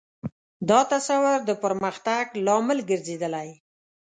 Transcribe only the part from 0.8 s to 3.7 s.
تصور د پرمختګ لامل ګرځېدلی.